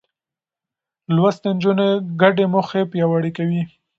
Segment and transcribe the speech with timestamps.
[1.15, 1.87] لوستې نجونې
[2.21, 3.61] ګډې موخې پياوړې کوي.